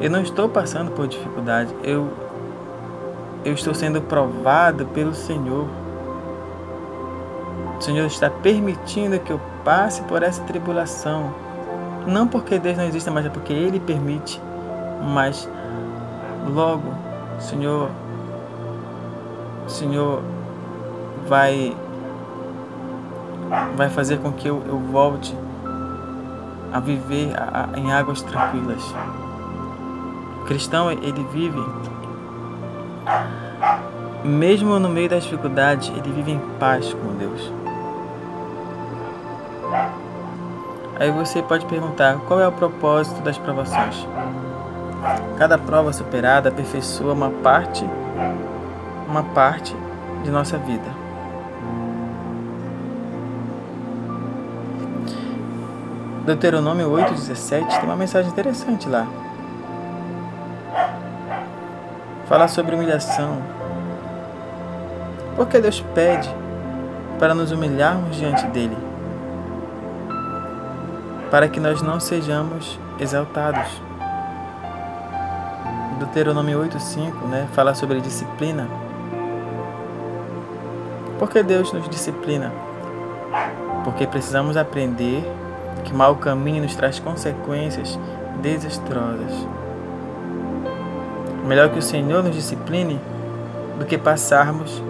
eu 0.00 0.10
não 0.10 0.20
estou 0.20 0.48
passando 0.48 0.90
por 0.90 1.06
dificuldade, 1.06 1.72
eu, 1.84 2.08
eu 3.44 3.52
estou 3.52 3.72
sendo 3.72 4.02
provado 4.02 4.84
pelo 4.86 5.14
Senhor. 5.14 5.68
O 7.78 7.80
Senhor 7.80 8.06
está 8.06 8.28
permitindo 8.28 9.20
que 9.20 9.30
eu 9.30 9.40
passe 9.64 10.02
por 10.02 10.24
essa 10.24 10.42
tribulação 10.42 11.32
não 12.04 12.26
porque 12.26 12.58
Deus 12.58 12.76
não 12.76 12.84
exista, 12.84 13.10
mas 13.10 13.26
é 13.26 13.28
porque 13.28 13.52
Ele 13.52 13.78
permite. 13.78 14.40
Mas 15.02 15.48
logo, 16.48 16.94
Senhor, 17.38 17.90
Senhor 19.66 20.22
vai 21.26 21.76
vai 23.76 23.88
fazer 23.88 24.18
com 24.18 24.32
que 24.32 24.48
eu, 24.48 24.62
eu 24.66 24.78
volte 24.78 25.34
a 26.72 26.80
viver 26.80 27.32
a, 27.36 27.70
a, 27.72 27.78
em 27.78 27.92
águas 27.92 28.22
tranquilas. 28.22 28.82
O 30.42 30.44
cristão, 30.44 30.90
ele 30.90 31.26
vive, 31.32 31.64
mesmo 34.24 34.78
no 34.78 34.88
meio 34.88 35.08
das 35.08 35.24
dificuldades, 35.24 35.88
ele 35.88 36.12
vive 36.12 36.32
em 36.32 36.40
paz 36.58 36.92
com 36.92 37.14
Deus. 37.14 37.52
Aí 40.98 41.10
você 41.10 41.42
pode 41.42 41.64
perguntar: 41.66 42.16
qual 42.26 42.40
é 42.40 42.48
o 42.48 42.52
propósito 42.52 43.20
das 43.22 43.38
provações? 43.38 44.06
Cada 45.38 45.56
prova 45.56 45.92
superada 45.92 46.48
aperfeiçoa 46.48 47.12
uma 47.12 47.30
parte, 47.30 47.88
uma 49.08 49.22
parte 49.22 49.74
de 50.24 50.30
nossa 50.30 50.58
vida. 50.58 50.98
Deuteronômio 56.26 56.90
8,17 56.90 57.68
tem 57.68 57.84
uma 57.84 57.96
mensagem 57.96 58.30
interessante 58.30 58.88
lá. 58.88 59.06
Fala 62.26 62.46
sobre 62.48 62.74
humilhação. 62.74 63.40
Porque 65.36 65.58
Deus 65.58 65.80
pede 65.94 66.28
para 67.18 67.34
nos 67.34 67.50
humilharmos 67.50 68.16
diante 68.16 68.46
dele, 68.48 68.76
para 71.30 71.48
que 71.48 71.58
nós 71.58 71.80
não 71.80 71.98
sejamos 71.98 72.78
exaltados. 73.00 73.87
Deuteronômio 75.98 76.60
8:5, 76.60 77.26
né, 77.26 77.48
fala 77.52 77.74
sobre 77.74 78.00
disciplina. 78.00 78.68
Por 81.18 81.28
que 81.28 81.42
Deus 81.42 81.72
nos 81.72 81.88
disciplina? 81.88 82.52
Porque 83.82 84.06
precisamos 84.06 84.56
aprender 84.56 85.24
que 85.84 85.92
mau 85.92 86.14
caminho 86.16 86.62
nos 86.62 86.76
traz 86.76 87.00
consequências 87.00 87.98
desastrosas. 88.40 89.32
Melhor 91.44 91.70
que 91.70 91.78
o 91.78 91.82
Senhor 91.82 92.22
nos 92.22 92.36
discipline 92.36 93.00
do 93.78 93.84
que 93.84 93.98
passarmos 93.98 94.82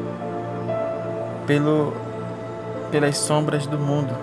pelo, 1.47 1.95
pelas 2.91 3.17
sombras 3.17 3.67
do 3.67 3.79
mundo. 3.79 4.15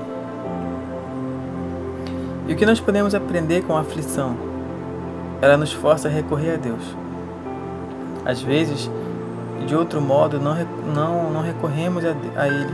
E 2.48 2.54
o 2.54 2.56
que 2.56 2.66
nós 2.66 2.80
podemos 2.80 3.16
aprender 3.16 3.64
com 3.64 3.76
a 3.76 3.82
aflição? 3.82 4.55
Ela 5.42 5.58
nos 5.58 5.74
força 5.74 6.08
a 6.08 6.12
recorrer 6.12 6.54
a 6.54 6.58
Deus. 6.58 6.84
Às 8.26 8.42
vezes, 8.42 8.90
de 9.66 9.76
outro 9.76 10.02
modo, 10.02 10.40
não, 10.40 10.56
não, 10.94 11.32
não 11.32 11.42
recorremos 11.42 12.04
a, 12.06 12.16
a 12.36 12.48
Ele. 12.48 12.74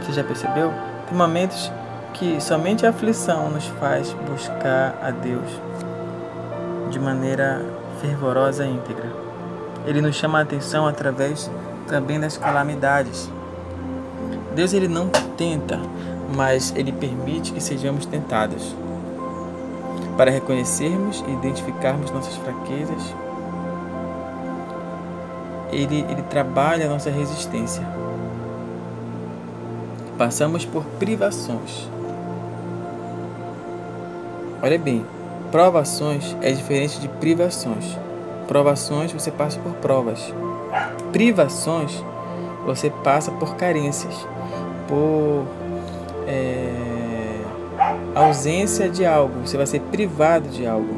Você 0.00 0.12
já 0.12 0.24
percebeu? 0.24 0.72
Tem 1.08 1.16
momentos 1.16 1.70
que 2.14 2.40
somente 2.40 2.86
a 2.86 2.90
aflição 2.90 3.50
nos 3.50 3.66
faz 3.66 4.14
buscar 4.28 4.98
a 5.02 5.10
Deus 5.10 5.48
de 6.90 6.98
maneira 6.98 7.60
fervorosa 8.00 8.64
e 8.64 8.70
íntegra. 8.70 9.10
Ele 9.86 10.00
nos 10.00 10.14
chama 10.16 10.38
a 10.38 10.42
atenção 10.42 10.86
através 10.86 11.50
também 11.88 12.18
das 12.18 12.36
calamidades. 12.36 13.30
Deus 14.54 14.72
ele 14.72 14.88
não 14.88 15.08
tenta, 15.36 15.78
mas 16.34 16.72
ele 16.76 16.92
permite 16.92 17.52
que 17.52 17.60
sejamos 17.60 18.06
tentados 18.06 18.74
para 20.16 20.30
reconhecermos 20.30 21.24
e 21.26 21.32
identificarmos 21.32 22.10
nossas 22.10 22.34
fraquezas. 22.36 23.14
Ele, 25.72 26.04
ele 26.08 26.22
trabalha 26.22 26.86
a 26.86 26.88
nossa 26.88 27.10
resistência. 27.10 27.84
Passamos 30.16 30.64
por 30.64 30.84
privações. 30.98 31.88
Olha 34.62 34.78
bem, 34.78 35.04
provações 35.50 36.36
é 36.40 36.52
diferente 36.52 37.00
de 37.00 37.08
privações. 37.08 37.98
Provações 38.46 39.12
você 39.12 39.30
passa 39.30 39.58
por 39.58 39.72
provas. 39.74 40.32
Privações 41.12 42.02
você 42.64 42.88
passa 42.88 43.30
por 43.32 43.56
carências, 43.56 44.14
por 44.88 45.44
é, 46.26 46.93
ausência 48.14 48.88
de 48.88 49.04
algo. 49.04 49.40
Você 49.46 49.56
vai 49.56 49.66
ser 49.66 49.80
privado 49.80 50.48
de 50.48 50.66
algo. 50.66 50.94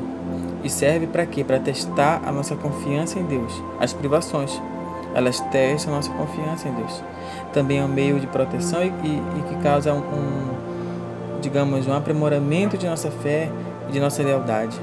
E 0.62 0.70
serve 0.70 1.06
para 1.06 1.24
quê? 1.24 1.44
Para 1.44 1.58
testar 1.58 2.22
a 2.24 2.32
nossa 2.32 2.56
confiança 2.56 3.18
em 3.18 3.24
Deus. 3.24 3.62
As 3.80 3.92
privações, 3.92 4.60
elas 5.14 5.40
testam 5.52 5.92
a 5.92 5.96
nossa 5.96 6.10
confiança 6.12 6.68
em 6.68 6.74
Deus. 6.74 7.02
Também 7.52 7.78
é 7.78 7.84
um 7.84 7.88
meio 7.88 8.18
de 8.18 8.26
proteção 8.26 8.82
e, 8.82 8.88
e, 8.88 9.22
e 9.38 9.42
que 9.48 9.62
causa 9.62 9.92
um, 9.92 9.98
um, 9.98 11.40
digamos, 11.40 11.86
um 11.86 11.92
aprimoramento 11.92 12.76
de 12.76 12.86
nossa 12.86 13.10
fé 13.10 13.48
e 13.88 13.92
de 13.92 14.00
nossa 14.00 14.22
lealdade. 14.22 14.78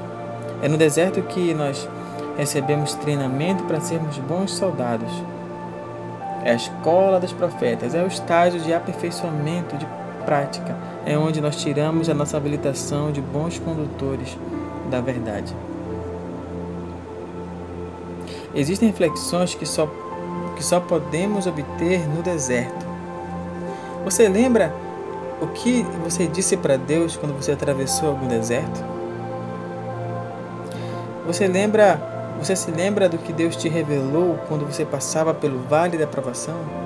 É 0.62 0.68
no 0.68 0.78
deserto 0.78 1.20
que 1.22 1.52
nós 1.52 1.88
recebemos 2.36 2.94
treinamento 2.94 3.64
para 3.64 3.80
sermos 3.80 4.18
bons 4.18 4.52
soldados. 4.52 5.12
É 6.42 6.50
a 6.50 6.54
escola 6.54 7.20
dos 7.20 7.32
profetas, 7.32 7.94
é 7.94 8.02
o 8.02 8.06
estágio 8.06 8.60
de 8.60 8.72
aperfeiçoamento, 8.72 9.76
de 9.76 9.86
prática, 10.24 10.76
é 11.06 11.16
onde 11.16 11.40
nós 11.40 11.56
tiramos 11.56 12.08
a 12.08 12.14
nossa 12.14 12.36
habilitação 12.36 13.12
de 13.12 13.20
bons 13.20 13.58
condutores 13.58 14.36
da 14.90 15.00
verdade. 15.00 15.54
Existem 18.54 18.88
reflexões 18.88 19.54
que 19.54 19.66
só, 19.66 19.88
que 20.56 20.64
só 20.64 20.80
podemos 20.80 21.46
obter 21.46 22.08
no 22.08 22.22
deserto. 22.22 22.86
Você 24.04 24.28
lembra 24.28 24.72
o 25.40 25.48
que 25.48 25.82
você 26.02 26.26
disse 26.26 26.56
para 26.56 26.76
Deus 26.76 27.16
quando 27.16 27.34
você 27.34 27.52
atravessou 27.52 28.10
algum 28.10 28.28
deserto? 28.28 28.84
Você 31.26 31.48
lembra, 31.48 32.00
você 32.38 32.54
se 32.54 32.70
lembra 32.70 33.08
do 33.08 33.18
que 33.18 33.32
Deus 33.32 33.56
te 33.56 33.68
revelou 33.68 34.38
quando 34.46 34.66
você 34.66 34.84
passava 34.84 35.32
pelo 35.34 35.60
vale 35.62 35.96
da 35.96 36.06
provação? 36.06 36.83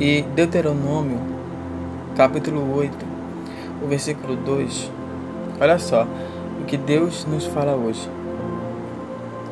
E 0.00 0.22
Deuteronômio, 0.22 1.20
capítulo 2.16 2.74
8, 2.74 2.96
o 3.84 3.86
versículo 3.86 4.34
2. 4.34 4.90
Olha 5.60 5.78
só 5.78 6.06
o 6.58 6.64
que 6.64 6.78
Deus 6.78 7.26
nos 7.26 7.44
fala 7.44 7.74
hoje. 7.74 8.10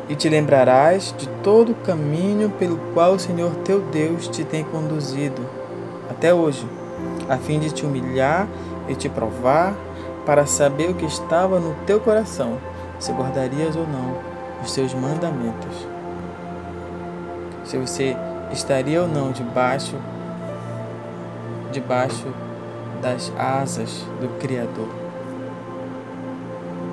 E 0.08 0.14
te 0.14 0.26
lembrarás 0.26 1.14
de 1.18 1.28
todo 1.42 1.72
o 1.72 1.74
caminho 1.74 2.48
pelo 2.58 2.78
qual 2.94 3.12
o 3.12 3.18
Senhor 3.18 3.56
teu 3.56 3.80
Deus 3.92 4.26
te 4.26 4.42
tem 4.42 4.64
conduzido 4.64 5.42
até 6.10 6.32
hoje, 6.32 6.66
a 7.28 7.36
fim 7.36 7.60
de 7.60 7.70
te 7.70 7.84
humilhar 7.84 8.48
e 8.88 8.94
te 8.94 9.06
provar 9.06 9.74
para 10.24 10.46
saber 10.46 10.88
o 10.88 10.94
que 10.94 11.04
estava 11.04 11.60
no 11.60 11.74
teu 11.84 12.00
coração, 12.00 12.56
se 12.98 13.12
guardarias 13.12 13.76
ou 13.76 13.86
não 13.86 14.16
os 14.64 14.72
seus 14.72 14.94
mandamentos. 14.94 15.86
Se 17.64 17.76
você 17.76 18.16
estaria 18.50 19.02
ou 19.02 19.06
não 19.06 19.30
debaixo 19.30 19.94
debaixo 21.72 22.26
das 23.00 23.32
asas 23.38 24.04
do 24.20 24.28
Criador, 24.38 24.88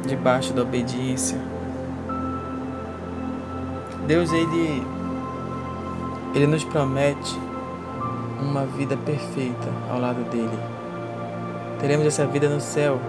debaixo 0.06 0.54
da 0.54 0.62
obediência. 0.62 1.38
Deus 4.08 4.32
ele 4.32 4.84
ele 6.34 6.48
nos 6.48 6.64
promete 6.66 7.40
uma 8.42 8.66
vida 8.66 8.98
perfeita 8.98 9.70
ao 9.90 10.00
lado 10.00 10.24
dele. 10.30 10.60
Teremos 11.80 12.06
essa 12.06 12.26
vida 12.26 12.50
no 12.50 12.60
céu 12.60 13.00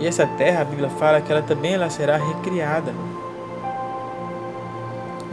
e 0.00 0.06
essa 0.06 0.26
terra, 0.26 0.62
a 0.62 0.64
Bíblia 0.64 0.88
fala 0.88 1.20
que 1.20 1.30
ela 1.30 1.42
também 1.42 1.74
ela 1.74 1.90
será 1.90 2.16
recriada. 2.16 2.92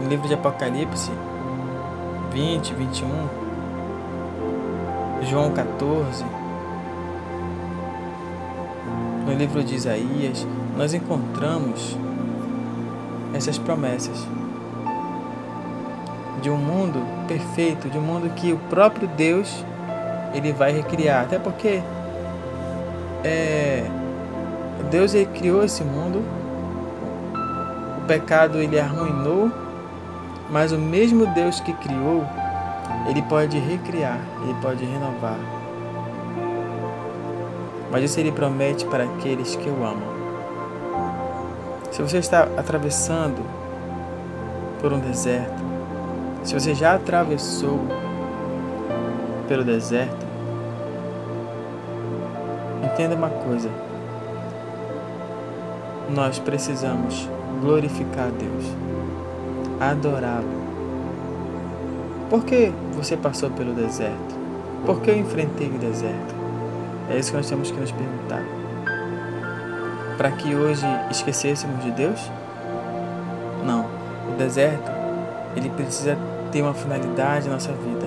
No 0.00 0.08
livro 0.08 0.28
de 0.28 0.34
Apocalipse 0.34 1.10
20, 2.32 2.74
21, 2.74 3.45
João 5.22 5.50
14, 5.52 6.24
no 9.26 9.34
livro 9.34 9.64
de 9.64 9.74
Isaías, 9.74 10.46
nós 10.76 10.94
encontramos 10.94 11.96
essas 13.34 13.58
promessas 13.58 14.26
de 16.42 16.50
um 16.50 16.56
mundo 16.56 17.00
perfeito, 17.26 17.88
de 17.88 17.98
um 17.98 18.02
mundo 18.02 18.32
que 18.34 18.52
o 18.52 18.58
próprio 18.70 19.08
Deus 19.08 19.64
ele 20.32 20.52
vai 20.52 20.70
recriar, 20.70 21.22
até 21.22 21.38
porque 21.38 21.82
é, 23.24 23.84
Deus 24.90 25.14
ele 25.14 25.26
criou 25.26 25.64
esse 25.64 25.82
mundo, 25.82 26.22
o 27.98 28.06
pecado 28.06 28.58
ele 28.58 28.78
arruinou, 28.78 29.50
mas 30.50 30.70
o 30.72 30.78
mesmo 30.78 31.26
Deus 31.34 31.58
que 31.58 31.72
criou, 31.72 32.24
ele 33.08 33.22
pode 33.22 33.58
recriar, 33.58 34.18
ele 34.42 34.54
pode 34.60 34.84
renovar. 34.84 35.38
Mas 37.90 38.04
isso 38.04 38.18
ele 38.20 38.32
promete 38.32 38.84
para 38.86 39.04
aqueles 39.04 39.56
que 39.56 39.68
o 39.68 39.84
amam. 39.84 40.16
Se 41.92 42.02
você 42.02 42.18
está 42.18 42.42
atravessando 42.56 43.42
por 44.80 44.92
um 44.92 44.98
deserto, 44.98 45.64
se 46.44 46.54
você 46.54 46.74
já 46.74 46.94
atravessou 46.94 47.80
pelo 49.48 49.64
deserto, 49.64 50.26
entenda 52.82 53.14
uma 53.14 53.30
coisa 53.30 53.70
nós 56.08 56.38
precisamos 56.38 57.28
glorificar 57.60 58.30
Deus, 58.30 58.64
adorá-lo. 59.80 60.65
Por 62.28 62.44
que 62.44 62.72
você 62.94 63.16
passou 63.16 63.50
pelo 63.50 63.72
deserto? 63.72 64.34
Por 64.84 65.00
que 65.00 65.10
eu 65.10 65.16
enfrentei 65.16 65.68
o 65.68 65.78
deserto? 65.78 66.34
É 67.08 67.16
isso 67.16 67.30
que 67.30 67.36
nós 67.36 67.48
temos 67.48 67.70
que 67.70 67.78
nos 67.78 67.92
perguntar. 67.92 68.42
Para 70.16 70.32
que 70.32 70.54
hoje 70.54 70.86
esquecêssemos 71.10 71.84
de 71.84 71.90
Deus? 71.92 72.20
Não. 73.64 73.86
O 74.32 74.36
deserto, 74.36 74.90
ele 75.54 75.70
precisa 75.70 76.18
ter 76.50 76.62
uma 76.62 76.74
finalidade 76.74 77.46
na 77.46 77.54
nossa 77.54 77.72
vida. 77.72 78.06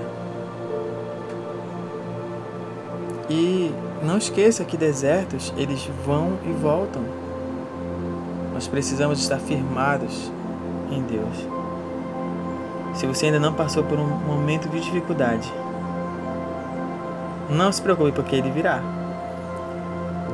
E 3.30 3.72
não 4.04 4.18
esqueça 4.18 4.66
que 4.66 4.76
desertos, 4.76 5.54
eles 5.56 5.90
vão 6.06 6.38
e 6.46 6.52
voltam. 6.52 7.04
Nós 8.54 8.68
precisamos 8.68 9.20
estar 9.20 9.40
firmados 9.40 10.30
em 10.92 11.02
Deus. 11.04 11.59
Se 13.00 13.08
você 13.08 13.28
ainda 13.28 13.40
não 13.40 13.54
passou 13.54 13.82
por 13.82 13.98
um 13.98 14.06
momento 14.06 14.68
de 14.68 14.78
dificuldade, 14.82 15.50
não 17.50 17.72
se 17.72 17.82
preocupe, 17.82 18.12
porque 18.12 18.36
ele 18.36 18.52
virá. 18.52 18.82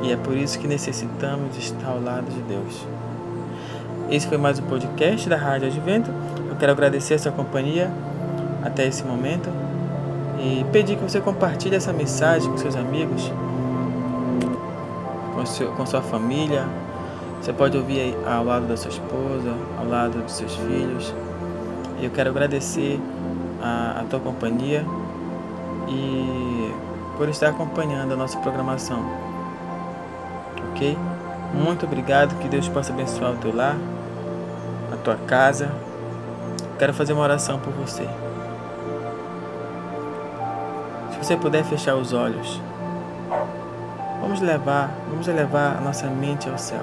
E 0.02 0.12
é 0.12 0.18
por 0.18 0.36
isso 0.36 0.58
que 0.58 0.68
necessitamos 0.68 1.56
estar 1.60 1.90
ao 1.90 2.02
lado 2.02 2.26
de 2.26 2.42
Deus. 2.42 2.88
Esse 4.10 4.26
foi 4.26 4.40
mais 4.40 4.58
um 4.58 4.64
podcast 4.64 5.30
da 5.30 5.38
Rádio 5.38 5.68
Advento. 5.68 6.10
Eu 6.50 6.56
quero 6.56 6.72
agradecer 6.72 7.14
a 7.14 7.20
sua 7.20 7.32
companhia 7.32 7.92
até 8.64 8.88
esse 8.88 9.04
momento 9.04 9.48
e 10.40 10.66
pedir 10.72 10.96
que 10.96 11.04
você 11.04 11.22
compartilhe 11.22 11.76
essa 11.76 11.94
mensagem 11.94 12.50
com 12.50 12.58
seus 12.58 12.76
amigos, 12.76 13.32
com, 15.36 15.46
seu, 15.46 15.72
com 15.74 15.86
sua 15.86 16.02
família. 16.02 16.68
Você 17.40 17.54
pode 17.54 17.78
ouvir 17.78 18.18
ao 18.26 18.44
lado 18.44 18.66
da 18.66 18.76
sua 18.76 18.90
esposa, 18.90 19.54
ao 19.78 19.88
lado 19.88 20.18
dos 20.24 20.34
seus 20.34 20.56
filhos. 20.56 21.14
Eu 22.02 22.12
quero 22.12 22.30
agradecer 22.30 23.00
a, 23.62 24.02
a 24.02 24.04
tua 24.10 24.20
companhia 24.20 24.86
e 25.88 26.74
por 27.18 27.30
estar 27.30 27.50
acompanhando 27.50 28.14
a 28.14 28.16
nossa 28.18 28.38
programação. 28.40 29.06
Ok? 30.72 30.98
Muito 31.54 31.86
obrigado, 31.86 32.38
que 32.40 32.50
Deus 32.50 32.68
possa 32.68 32.92
abençoar 32.92 33.32
o 33.32 33.38
teu 33.38 33.56
lar, 33.56 33.78
a 34.92 34.98
tua 34.98 35.16
casa. 35.16 35.72
Quero 36.78 36.94
fazer 36.94 37.14
uma 37.14 37.24
oração 37.24 37.60
por 37.60 37.72
você. 37.72 38.08
Se 41.12 41.18
você 41.18 41.38
puder 41.38 41.64
fechar 41.64 41.96
os 41.96 42.12
olhos, 42.12 42.62
vamos 44.20 44.42
levar, 44.42 44.92
vamos 45.10 45.26
levar 45.28 45.78
a 45.78 45.82
nossa 45.82 46.08
mente 46.08 46.50
ao 46.50 46.58
céu 46.58 46.82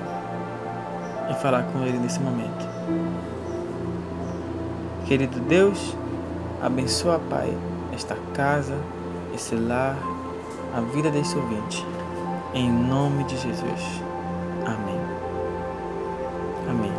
e 1.31 1.35
falar 1.35 1.65
com 1.65 1.85
Ele 1.85 1.99
nesse 1.99 2.19
momento. 2.19 2.72
Querido 5.13 5.41
Deus, 5.41 5.95
abençoa, 6.63 7.21
Pai, 7.29 7.55
esta 7.93 8.17
casa, 8.33 8.75
esse 9.35 9.55
lar, 9.55 9.95
a 10.75 10.81
vida 10.81 11.11
desse 11.11 11.37
ouvinte. 11.37 11.87
Em 12.55 12.73
nome 12.73 13.23
de 13.25 13.37
Jesus. 13.37 14.03
Amém. 14.65 14.99
Amém. 16.67 16.93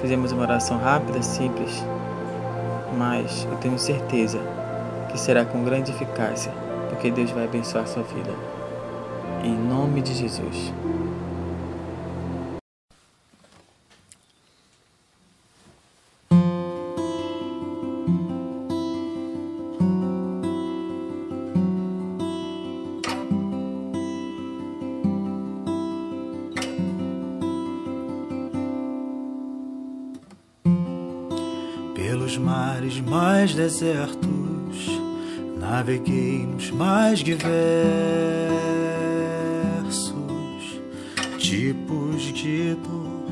Fizemos 0.00 0.32
uma 0.32 0.42
oração 0.42 0.76
rápida, 0.78 1.22
simples, 1.22 1.80
mas 2.98 3.46
eu 3.48 3.56
tenho 3.58 3.78
certeza 3.78 4.40
que 5.12 5.16
será 5.16 5.44
com 5.44 5.62
grande 5.62 5.92
eficácia, 5.92 6.50
porque 6.88 7.08
Deus 7.08 7.30
vai 7.30 7.44
abençoar 7.44 7.84
a 7.84 7.86
sua 7.86 8.02
vida. 8.02 8.32
Em 9.44 9.56
nome 9.56 10.02
de 10.02 10.12
Jesus. 10.12 10.72
Desertos, 33.74 35.00
naveguei 35.58 36.46
nos 36.46 36.70
mais 36.70 37.18
diversos 37.18 37.50
tipos 41.38 42.22
de 42.32 42.76
dor, 42.76 43.24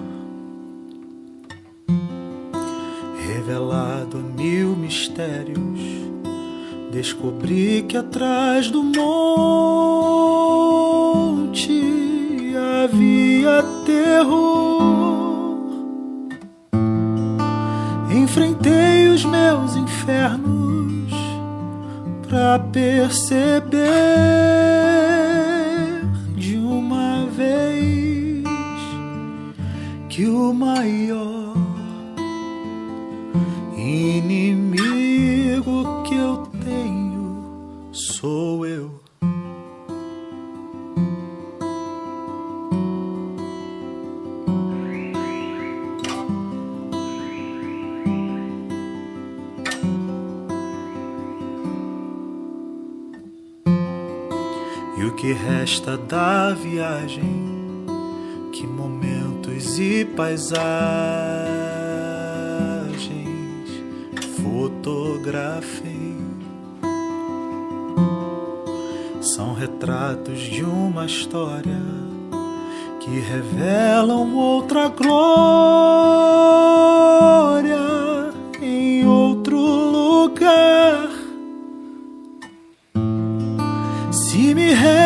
revelado 3.25 4.19
mil 4.19 4.75
mistérios. 4.75 5.81
Descobri 6.91 7.85
que 7.89 7.97
atrás 7.97 8.69
do 8.69 8.83
monte 8.83 9.23
havia 12.83 13.63
terror. 13.87 14.72
Infernos 20.03 21.13
pra 22.29 22.59
perceber 22.59 23.79
de 26.37 26.57
uma 26.57 27.27
vez 27.27 28.43
que 30.09 30.27
o 30.27 30.53
maior 30.53 31.55
inimigo 33.77 34.83
que 36.03 36.17
eu 36.17 36.49
tenho 36.65 37.45
sou 37.93 38.52
que 55.23 55.33
resta 55.33 55.97
da 55.97 56.51
viagem? 56.51 57.87
Que 58.51 58.67
momentos 58.67 59.79
e 59.79 60.05
paisagens 60.05 60.51
fotografei. 64.43 66.17
São 69.21 69.55
retratos 69.55 70.41
de 70.41 70.65
uma 70.65 71.07
história 71.07 71.81
que 72.99 73.21
revelam 73.21 74.35
outra 74.35 74.89
glória 74.89 76.72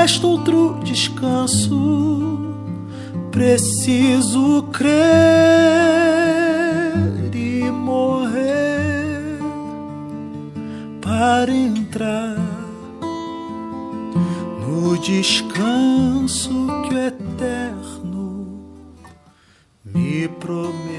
resta 0.06 0.24
outro 0.28 0.78
descanso, 0.84 2.54
preciso 3.32 4.62
crer 4.72 4.94
e 7.34 7.68
morrer 7.72 9.40
para 11.02 11.50
entrar 11.50 12.36
no 14.60 14.96
descanso 14.98 16.52
que 16.88 16.94
o 16.94 16.98
eterno 16.98 18.54
me 19.84 20.28
prometeu. 20.28 20.95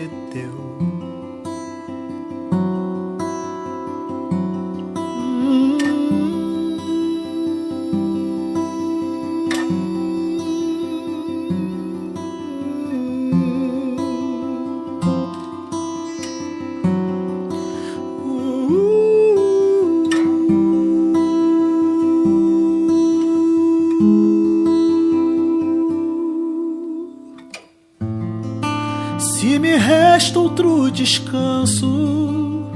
Se 29.19 29.57
me 29.57 29.75
resta 29.77 30.39
outro 30.39 30.91
descanso, 30.91 32.71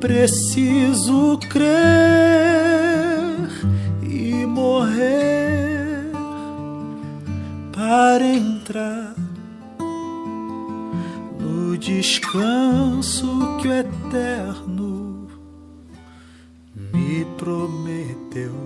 preciso 0.00 1.38
crer 1.50 1.66
e 4.02 4.46
morrer 4.46 6.10
para 7.74 8.24
entrar 8.24 9.14
no 11.38 11.76
descanso 11.76 13.58
que 13.60 13.68
o 13.68 13.72
eterno 13.72 15.28
me 16.74 17.24
prometeu. 17.36 18.65